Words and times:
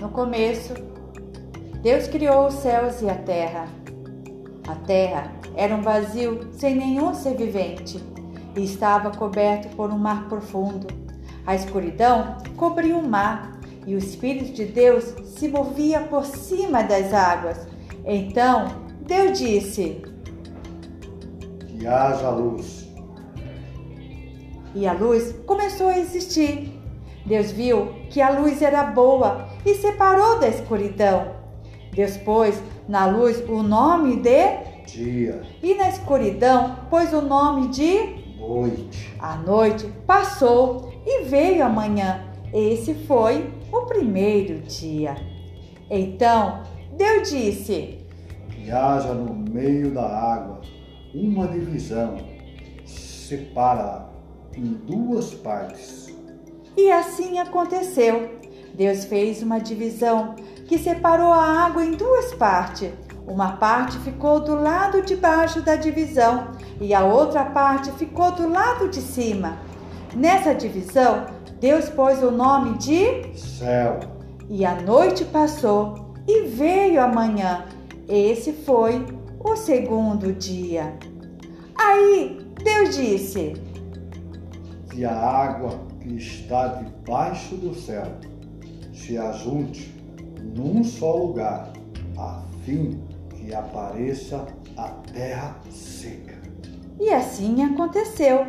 No 0.00 0.08
começo, 0.08 0.72
Deus 1.82 2.08
criou 2.08 2.46
os 2.46 2.54
céus 2.54 3.02
e 3.02 3.10
a 3.10 3.14
terra. 3.14 3.68
A 4.66 4.74
terra 4.74 5.30
era 5.54 5.74
um 5.74 5.82
vazio 5.82 6.48
sem 6.52 6.74
nenhum 6.74 7.12
ser 7.12 7.36
vivente 7.36 8.02
e 8.56 8.64
estava 8.64 9.10
coberto 9.10 9.68
por 9.76 9.90
um 9.90 9.98
mar 9.98 10.26
profundo. 10.26 10.86
A 11.46 11.54
escuridão 11.54 12.38
cobria 12.56 12.96
o 12.96 13.06
mar 13.06 13.60
e 13.86 13.94
o 13.94 13.98
Espírito 13.98 14.54
de 14.54 14.64
Deus 14.64 15.04
se 15.36 15.48
movia 15.48 16.00
por 16.00 16.24
cima 16.24 16.82
das 16.82 17.12
águas. 17.12 17.66
Então 18.02 18.68
Deus 19.02 19.38
disse: 19.38 20.02
Que 21.66 21.86
haja 21.86 22.30
luz. 22.30 22.88
E 24.74 24.86
a 24.86 24.94
luz 24.94 25.34
começou 25.44 25.88
a 25.88 25.98
existir. 25.98 26.72
Deus 27.26 27.50
viu 27.50 27.99
que 28.10 28.20
a 28.20 28.30
luz 28.30 28.60
era 28.60 28.84
boa 28.84 29.48
e 29.64 29.74
separou 29.76 30.38
da 30.38 30.48
escuridão. 30.48 31.32
Deus 31.92 32.16
pôs 32.18 32.60
na 32.88 33.06
luz 33.06 33.42
o 33.48 33.62
nome 33.62 34.16
de 34.16 34.70
dia 34.86 35.42
e 35.62 35.74
na 35.74 35.88
escuridão 35.88 36.76
pôs 36.90 37.12
o 37.12 37.22
nome 37.22 37.68
de 37.68 38.36
noite. 38.38 39.14
A 39.18 39.36
noite 39.36 39.86
passou 40.06 40.92
e 41.06 41.24
veio 41.24 41.64
a 41.64 41.68
manhã. 41.68 42.26
Esse 42.52 42.94
foi 42.94 43.52
o 43.72 43.82
primeiro 43.82 44.60
dia. 44.60 45.16
Então 45.88 46.62
Deus 46.96 47.30
disse: 47.30 47.98
Que 48.50 48.70
haja 48.70 49.14
no 49.14 49.34
meio 49.34 49.92
da 49.92 50.06
água 50.06 50.60
uma 51.14 51.48
divisão, 51.48 52.16
separa 52.84 54.08
em 54.54 54.74
duas 54.86 55.34
partes. 55.34 56.09
E 56.80 56.90
assim 56.90 57.38
aconteceu. 57.38 58.30
Deus 58.72 59.04
fez 59.04 59.42
uma 59.42 59.58
divisão 59.58 60.34
que 60.66 60.78
separou 60.78 61.30
a 61.30 61.66
água 61.66 61.84
em 61.84 61.90
duas 61.90 62.32
partes. 62.32 62.90
Uma 63.26 63.58
parte 63.58 63.98
ficou 63.98 64.40
do 64.40 64.54
lado 64.54 65.02
de 65.02 65.14
baixo 65.14 65.60
da 65.60 65.76
divisão 65.76 66.52
e 66.80 66.94
a 66.94 67.04
outra 67.04 67.44
parte 67.44 67.92
ficou 67.92 68.32
do 68.32 68.48
lado 68.48 68.88
de 68.88 69.02
cima. 69.02 69.58
Nessa 70.16 70.54
divisão, 70.54 71.26
Deus 71.60 71.90
pôs 71.90 72.22
o 72.22 72.30
nome 72.30 72.78
de 72.78 73.38
céu. 73.38 74.00
E 74.48 74.64
a 74.64 74.80
noite 74.80 75.26
passou 75.26 76.14
e 76.26 76.46
veio 76.46 77.02
a 77.02 77.06
manhã. 77.06 77.66
Esse 78.08 78.54
foi 78.54 79.04
o 79.38 79.54
segundo 79.54 80.32
dia. 80.32 80.94
Aí 81.76 82.40
Deus 82.64 82.96
disse: 82.96 83.52
Que 84.90 85.04
a 85.04 85.14
água 85.14 85.80
que 86.00 86.16
está 86.16 86.68
debaixo 86.68 87.54
do 87.56 87.74
céu 87.74 88.06
se 88.92 89.16
ajunte 89.16 89.94
num 90.54 90.82
só 90.82 91.16
lugar, 91.16 91.72
a 92.18 92.42
fim 92.64 93.00
que 93.30 93.54
apareça 93.54 94.46
a 94.76 94.88
terra 95.12 95.56
seca. 95.70 96.38
E 96.98 97.10
assim 97.10 97.62
aconteceu. 97.62 98.46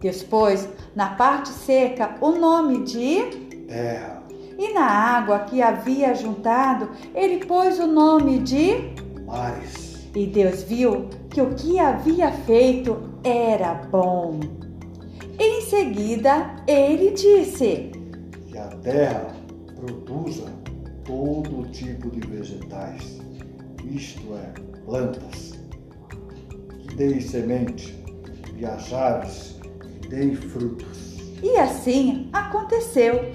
Deus 0.00 0.22
pôs 0.22 0.68
na 0.94 1.10
parte 1.10 1.48
seca 1.50 2.14
o 2.20 2.32
nome 2.32 2.84
de 2.84 3.24
terra. 3.66 4.22
E 4.58 4.72
na 4.72 4.86
água 4.86 5.40
que 5.40 5.62
havia 5.62 6.14
juntado, 6.14 6.90
ele 7.14 7.44
pôs 7.44 7.78
o 7.78 7.86
nome 7.86 8.38
de 8.38 8.94
mares. 9.24 10.08
E 10.14 10.26
Deus 10.26 10.62
viu 10.62 11.08
que 11.30 11.40
o 11.40 11.54
que 11.54 11.78
havia 11.78 12.32
feito 12.32 12.96
era 13.22 13.74
bom. 13.74 14.40
Em 15.38 15.60
seguida, 15.60 16.56
ele 16.66 17.12
disse: 17.12 17.92
Que 18.50 18.58
a 18.58 18.66
terra 18.82 19.36
produza 19.76 20.46
todo 21.04 21.70
tipo 21.70 22.10
de 22.10 22.26
vegetais, 22.26 23.20
isto 23.84 24.34
é, 24.34 24.80
plantas, 24.84 25.52
que 26.80 26.96
deem 26.96 27.20
semente, 27.20 27.96
e 28.56 28.64
as 28.64 28.92
aves 28.92 29.60
que 29.80 30.08
deem 30.08 30.34
frutos. 30.34 31.18
E 31.40 31.56
assim 31.56 32.28
aconteceu. 32.32 33.30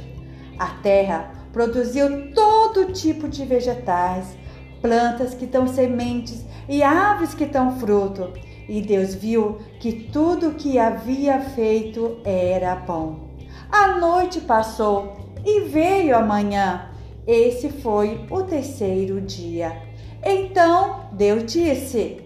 A 0.59 0.67
terra 0.81 1.31
produziu 1.53 2.33
todo 2.33 2.91
tipo 2.91 3.29
de 3.29 3.45
vegetais, 3.45 4.37
plantas 4.81 5.33
que 5.33 5.45
dão 5.45 5.67
sementes 5.67 6.43
e 6.67 6.83
aves 6.83 7.33
que 7.33 7.45
dão 7.45 7.79
fruto. 7.79 8.33
E 8.67 8.81
Deus 8.81 9.13
viu 9.13 9.57
que 9.79 9.91
tudo 10.11 10.49
o 10.49 10.55
que 10.55 10.79
havia 10.79 11.39
feito 11.39 12.19
era 12.23 12.75
bom. 12.75 13.27
A 13.71 13.99
noite 13.99 14.41
passou 14.41 15.13
e 15.45 15.61
veio 15.61 16.15
a 16.15 16.21
manhã. 16.21 16.89
Esse 17.25 17.69
foi 17.69 18.25
o 18.29 18.43
terceiro 18.43 19.21
dia. 19.21 19.81
Então 20.23 21.09
Deus 21.13 21.51
disse: 21.51 22.21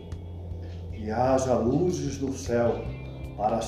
Que 0.91 1.09
haja 1.09 1.55
luzes 1.55 2.19
no 2.19 2.33
céu 2.33 2.83
para 3.37 3.59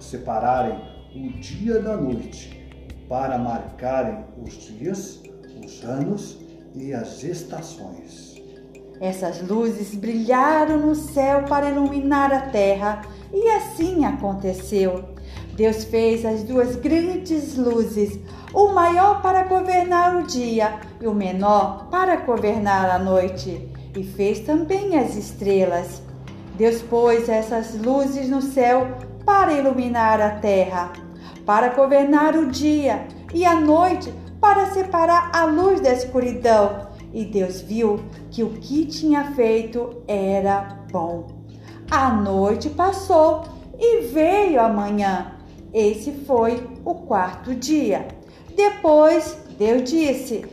separarem 0.00 0.78
o 1.14 1.32
dia 1.40 1.80
da 1.80 1.96
noite, 1.96 2.68
para 3.08 3.38
marcarem 3.38 4.24
os 4.44 4.54
dias, 4.54 5.22
os 5.64 5.84
anos 5.84 6.38
e 6.74 6.92
as 6.92 7.22
estações. 7.22 8.33
Essas 9.00 9.40
luzes 9.42 9.94
brilharam 9.94 10.78
no 10.78 10.94
céu 10.94 11.42
para 11.44 11.70
iluminar 11.70 12.32
a 12.32 12.40
terra, 12.42 13.02
e 13.32 13.48
assim 13.48 14.04
aconteceu. 14.04 15.04
Deus 15.56 15.84
fez 15.84 16.24
as 16.24 16.42
duas 16.42 16.76
grandes 16.76 17.56
luzes, 17.56 18.18
o 18.52 18.68
maior 18.68 19.20
para 19.20 19.44
governar 19.44 20.16
o 20.16 20.22
dia 20.24 20.80
e 21.00 21.06
o 21.06 21.14
menor 21.14 21.88
para 21.90 22.16
governar 22.16 22.90
a 22.90 22.98
noite, 22.98 23.68
e 23.96 24.02
fez 24.02 24.40
também 24.40 24.98
as 24.98 25.16
estrelas. 25.16 26.02
Deus 26.56 26.82
pôs 26.82 27.28
essas 27.28 27.74
luzes 27.74 28.28
no 28.28 28.40
céu 28.40 28.86
para 29.24 29.52
iluminar 29.52 30.20
a 30.20 30.30
terra, 30.30 30.92
para 31.44 31.68
governar 31.68 32.36
o 32.36 32.46
dia 32.46 33.06
e 33.32 33.44
a 33.44 33.60
noite, 33.60 34.12
para 34.40 34.66
separar 34.66 35.30
a 35.32 35.44
luz 35.44 35.80
da 35.80 35.92
escuridão. 35.92 36.93
E 37.14 37.24
Deus 37.24 37.60
viu 37.60 38.00
que 38.32 38.42
o 38.42 38.50
que 38.50 38.84
tinha 38.86 39.32
feito 39.34 40.02
era 40.08 40.84
bom. 40.90 41.28
A 41.88 42.12
noite 42.12 42.68
passou 42.70 43.44
e 43.78 44.00
veio 44.08 44.60
a 44.60 44.68
manhã. 44.68 45.36
Esse 45.72 46.10
foi 46.10 46.68
o 46.84 46.94
quarto 46.94 47.54
dia. 47.54 48.08
Depois 48.56 49.38
Deus 49.56 49.88
disse: 49.88 50.44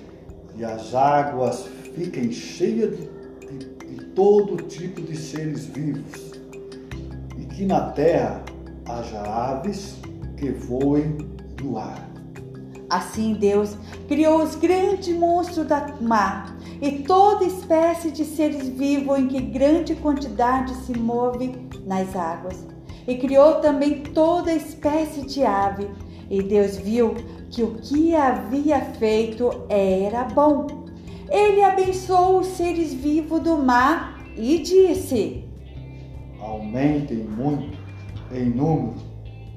E 0.56 0.64
as 0.64 0.94
águas 0.94 1.68
fiquem 1.96 2.32
cheias 2.32 2.96
de, 2.96 3.08
de, 3.48 3.96
de 3.96 4.06
todo 4.14 4.58
tipo 4.58 5.02
de 5.02 5.18
seres 5.18 5.66
vivos, 5.66 6.32
e 7.40 7.46
que 7.46 7.66
na 7.66 7.90
terra 7.90 8.44
haja 8.86 9.22
aves 9.22 9.96
que 10.38 10.52
voem 10.52 11.18
no 11.60 11.80
ar. 11.80 12.11
Assim 12.92 13.36
Deus 13.36 13.78
criou 14.10 14.44
os 14.44 14.56
grandes 14.56 15.16
monstros 15.16 15.66
do 15.66 16.04
mar 16.04 16.54
e 16.82 16.92
toda 17.04 17.46
espécie 17.46 18.12
de 18.12 18.26
seres 18.26 18.68
vivos 18.68 19.18
em 19.18 19.28
que 19.28 19.40
grande 19.40 19.96
quantidade 19.96 20.76
se 20.84 20.98
move 21.00 21.56
nas 21.86 22.14
águas 22.14 22.68
e 23.08 23.16
criou 23.16 23.62
também 23.62 24.04
toda 24.04 24.52
espécie 24.52 25.26
de 25.26 25.42
ave. 25.44 25.90
E 26.30 26.42
Deus 26.44 26.76
viu 26.76 27.16
que 27.50 27.64
o 27.64 27.76
que 27.76 28.14
havia 28.14 28.82
feito 28.82 29.50
era 29.70 30.26
bom. 30.26 30.68
Ele 31.30 31.64
abençoou 31.64 32.40
os 32.40 32.48
seres 32.48 32.94
vivos 32.94 33.40
do 33.40 33.58
mar 33.58 34.22
e 34.36 34.60
disse: 34.60 35.46
Aumentem 36.42 37.20
muito 37.20 37.78
em 38.34 38.50
número, 38.50 38.96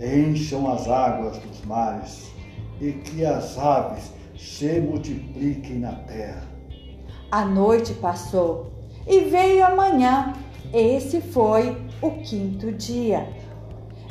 encham 0.00 0.70
as 0.73 0.88
águas 0.88 1.37
dos 1.38 1.64
mares, 1.64 2.32
e 2.81 2.93
que 2.93 3.25
as 3.25 3.59
aves 3.59 4.12
se 4.37 4.81
multipliquem 4.81 5.79
na 5.79 5.93
terra. 5.93 6.43
A 7.31 7.44
noite 7.44 7.94
passou 7.94 8.73
e 9.06 9.21
veio 9.21 9.65
a 9.65 9.75
manhã. 9.75 10.32
Esse 10.73 11.21
foi 11.21 11.76
o 12.03 12.11
quinto 12.23 12.73
dia. 12.73 13.29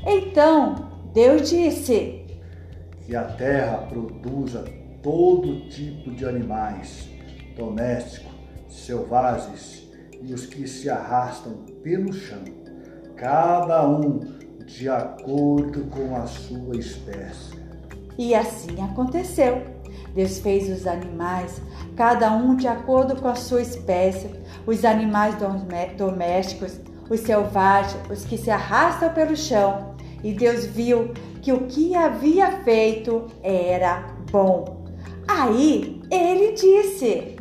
Então 0.05 0.91
Deus 1.13 1.49
disse: 1.49 2.25
Que 3.05 3.15
a 3.15 3.23
terra 3.23 3.77
produza 3.89 4.65
todo 5.01 5.67
tipo 5.69 6.11
de 6.11 6.25
animais, 6.25 7.09
domésticos, 7.57 8.31
selvagens 8.69 9.89
e 10.21 10.33
os 10.33 10.45
que 10.45 10.67
se 10.67 10.89
arrastam 10.89 11.53
pelo 11.83 12.13
chão, 12.13 12.43
cada 13.15 13.87
um 13.87 14.19
de 14.65 14.87
acordo 14.87 15.83
com 15.85 16.15
a 16.15 16.25
sua 16.25 16.77
espécie. 16.77 17.62
E 18.17 18.33
assim 18.35 18.81
aconteceu. 18.81 19.63
Deus 20.13 20.39
fez 20.39 20.69
os 20.69 20.85
animais, 20.85 21.59
cada 21.95 22.31
um 22.31 22.55
de 22.55 22.67
acordo 22.67 23.15
com 23.15 23.27
a 23.27 23.35
sua 23.35 23.61
espécie, 23.61 24.29
os 24.65 24.85
animais 24.85 25.35
domésticos, 25.97 26.79
os 27.09 27.19
selvagens, 27.21 27.99
os 28.09 28.23
que 28.23 28.37
se 28.37 28.51
arrastam 28.51 29.11
pelo 29.13 29.35
chão. 29.35 29.95
E 30.23 30.33
Deus 30.33 30.65
viu 30.65 31.13
que 31.41 31.51
o 31.51 31.65
que 31.67 31.95
havia 31.95 32.51
feito 32.63 33.25
era 33.41 34.05
bom. 34.31 34.85
Aí 35.27 36.01
ele 36.11 36.53
disse: 36.53 37.35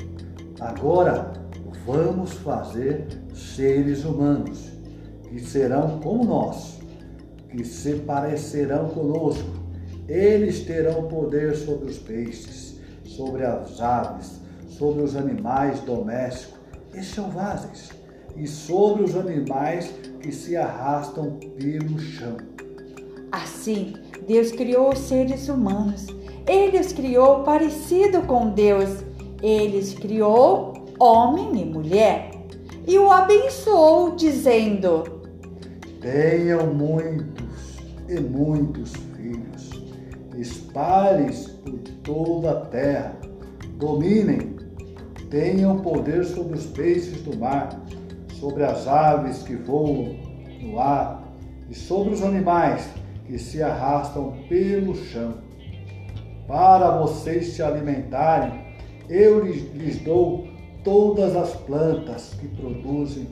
Agora 0.59 1.33
vamos 1.87 2.33
fazer 2.35 3.07
seres 3.35 4.05
humanos 4.05 4.73
que 5.29 5.41
serão 5.41 6.01
como 6.01 6.25
nós, 6.25 6.81
que 7.51 7.65
se 7.65 7.95
parecerão 7.95 8.89
conosco. 8.89 9.62
Eles 10.13 10.61
terão 10.61 11.09
poder 11.09 11.57
sobre 11.57 11.89
os 11.89 11.99
peixes, 11.99 12.79
sobre 13.03 13.47
as 13.47 13.81
aves, 13.81 14.43
sobre 14.69 15.03
os 15.03 15.17
animais 15.17 15.81
domésticos 15.81 16.61
e 16.93 17.03
selvagens, 17.03 17.89
e 18.37 18.47
sobre 18.47 19.05
os 19.05 19.17
animais 19.17 19.91
que 20.21 20.31
se 20.31 20.55
arrastam 20.55 21.39
pelo 21.59 21.99
chão. 21.99 22.37
Assim, 23.33 23.95
Deus 24.29 24.53
criou 24.53 24.93
os 24.93 24.99
seres 24.99 25.49
humanos. 25.49 26.07
Ele 26.47 26.79
os 26.79 26.93
criou 26.93 27.43
parecido 27.43 28.21
com 28.21 28.51
Deus. 28.51 29.03
Ele 29.43 29.79
os 29.79 29.95
criou 29.95 30.75
homem 31.01 31.59
e 31.59 31.65
mulher. 31.65 32.33
E 32.87 32.99
o 32.99 33.11
abençoou, 33.11 34.15
dizendo: 34.15 35.05
Tenham 36.03 36.67
muitos 36.75 37.79
e 38.07 38.21
muitos 38.21 38.93
filhos. 38.93 39.12
Espalhem-se 40.37 41.51
por 41.51 41.79
toda 42.03 42.51
a 42.53 42.61
terra. 42.67 43.17
Dominem. 43.77 44.57
Tenham 45.31 45.79
poder 45.79 46.25
sobre 46.25 46.59
os 46.59 46.67
peixes 46.67 47.23
do 47.23 47.37
mar, 47.39 47.81
sobre 48.39 48.65
as 48.65 48.87
aves 48.87 49.43
que 49.43 49.57
voam 49.57 50.17
no 50.61 50.79
ar 50.79 51.23
e 51.71 51.75
sobre 51.75 52.13
os 52.13 52.23
animais 52.23 52.87
que 53.27 53.39
se 53.39 53.63
arrastam 53.63 54.35
pelo 54.49 54.95
chão. 54.95 55.39
Para 56.47 56.99
vocês 56.99 57.55
se 57.55 57.63
alimentarem, 57.63 58.53
eu 59.09 59.45
lhes, 59.45 59.73
lhes 59.75 60.01
dou 60.01 60.47
todas 60.85 61.35
as 61.35 61.55
plantas 61.55 62.35
que 62.35 62.49
produzem 62.49 63.27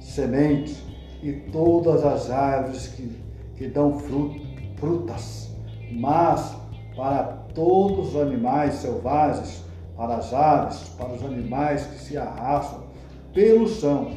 sementes 0.00 0.82
e 1.22 1.32
todas 1.52 2.04
as 2.04 2.30
árvores 2.30 2.88
que, 2.88 3.10
que 3.56 3.68
dão 3.68 3.98
frutas. 3.98 5.53
Mas 5.92 6.56
para 6.96 7.24
todos 7.54 8.14
os 8.14 8.16
animais 8.20 8.74
selvagens, 8.74 9.64
para 9.96 10.16
as 10.16 10.32
aves, 10.32 10.88
para 10.96 11.12
os 11.12 11.24
animais 11.24 11.86
que 11.86 11.98
se 11.98 12.16
arrastam 12.16 12.84
pelo 13.32 13.68
chão, 13.68 14.10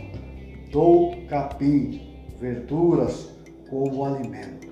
dou 0.72 1.16
capim, 1.28 2.02
verduras 2.40 3.30
como 3.70 4.06
alimento. 4.06 4.68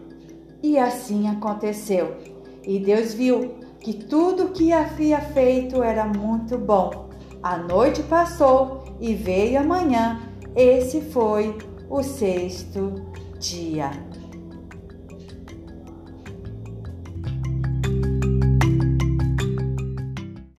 E 0.61 0.77
assim 0.77 1.27
aconteceu. 1.27 2.15
E 2.63 2.79
Deus 2.79 3.13
viu 3.13 3.55
que 3.79 3.93
tudo 3.93 4.49
que 4.49 4.73
havia 4.73 5.19
feito 5.19 5.83
era 5.83 6.05
muito 6.05 6.57
bom. 6.57 7.09
A 7.43 7.57
noite 7.57 8.01
passou 8.03 8.83
e 8.99 9.13
veio 9.13 9.59
a 9.59 9.63
manhã. 9.63 10.21
Esse 10.55 11.01
foi 11.01 11.55
o 11.89 12.01
sexto 12.01 12.93
dia. 13.39 13.91